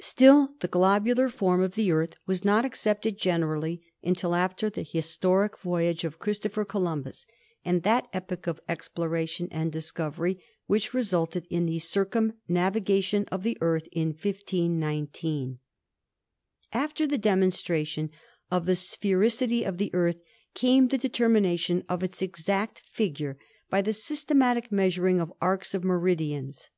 [0.00, 5.56] Still the globular form of the Earth was not accepted generally until after the historic
[5.60, 7.26] voyage of Christopher Columbus
[7.64, 13.86] and that epoch of exploration and discovery which resulted in the circumnavigation of the Earth
[13.92, 15.60] in 1519.
[16.72, 18.10] After the demonstration
[18.50, 20.18] of the sphericity of the Earth
[20.54, 23.38] came the determination of its exact figure
[23.70, 26.68] by the systematic measuring of arcs of meridians.